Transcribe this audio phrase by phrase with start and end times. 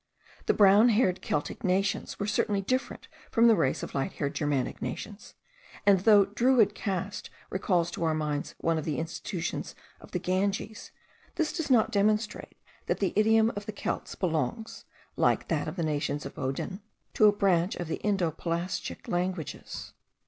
[0.47, 4.33] The brown haired Celtic nations were certainly different from the race of the light haired
[4.33, 5.35] Germanic nations;
[5.85, 10.17] and though the Druid caste recalls to our minds one of the institutions of the
[10.17, 10.89] Ganges,
[11.35, 14.85] this does not demonstrate that the idiom of the Celts belongs,
[15.17, 16.81] like that of the nations of Odin,
[17.13, 19.93] to a branch of the Indo Pelasgic languages.